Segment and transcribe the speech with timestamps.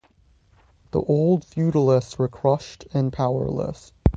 [0.89, 3.93] The old feudalists were crushed and powerless.